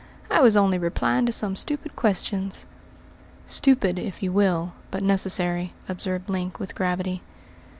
"I 0.31 0.41
was 0.41 0.57
only 0.57 0.79
replying 0.79 1.27
to 1.27 1.31
some 1.31 1.55
stupid 1.55 1.95
questions." 1.95 2.65
"Stupid, 3.45 3.99
if 3.99 4.23
you 4.23 4.31
will, 4.31 4.73
but 4.89 5.03
necessary," 5.03 5.75
observed 5.87 6.27
Link, 6.27 6.57
with 6.59 6.73
gravity. 6.73 7.21